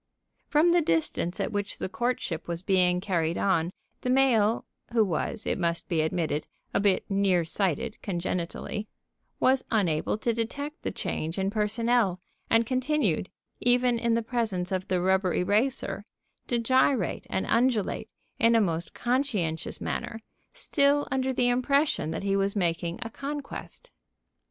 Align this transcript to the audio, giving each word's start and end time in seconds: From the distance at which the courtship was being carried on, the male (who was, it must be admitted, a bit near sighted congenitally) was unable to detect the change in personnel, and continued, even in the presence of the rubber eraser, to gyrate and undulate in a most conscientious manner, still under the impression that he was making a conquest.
From 0.47 0.71
the 0.71 0.81
distance 0.81 1.39
at 1.39 1.51
which 1.51 1.77
the 1.77 1.87
courtship 1.87 2.47
was 2.47 2.63
being 2.63 2.99
carried 3.01 3.37
on, 3.37 3.69
the 4.01 4.09
male 4.09 4.65
(who 4.93 5.05
was, 5.05 5.45
it 5.45 5.59
must 5.59 5.87
be 5.87 6.01
admitted, 6.01 6.47
a 6.73 6.79
bit 6.79 7.05
near 7.07 7.45
sighted 7.45 8.01
congenitally) 8.01 8.87
was 9.39 9.63
unable 9.69 10.17
to 10.17 10.33
detect 10.33 10.81
the 10.81 10.89
change 10.89 11.37
in 11.37 11.51
personnel, 11.51 12.19
and 12.49 12.65
continued, 12.65 13.29
even 13.59 13.99
in 13.99 14.15
the 14.15 14.23
presence 14.23 14.71
of 14.71 14.87
the 14.87 14.99
rubber 14.99 15.35
eraser, 15.35 16.03
to 16.47 16.57
gyrate 16.57 17.27
and 17.29 17.45
undulate 17.45 18.09
in 18.39 18.55
a 18.55 18.59
most 18.59 18.95
conscientious 18.95 19.79
manner, 19.79 20.19
still 20.51 21.07
under 21.11 21.31
the 21.31 21.47
impression 21.47 22.09
that 22.09 22.23
he 22.23 22.35
was 22.35 22.55
making 22.55 22.97
a 23.03 23.09
conquest. 23.11 23.91